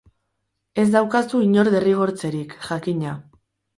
Ez 0.83 0.85
daukazu 0.95 1.41
inor 1.49 1.69
derrigortzerik, 1.75 2.57
jakina. 2.71 3.17